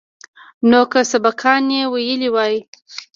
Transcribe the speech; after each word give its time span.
نو 0.69 0.81
که 0.91 0.99
سبقان 1.11 1.65
يې 1.75 1.81
ويلي 1.93 2.29
واى. 2.35 2.57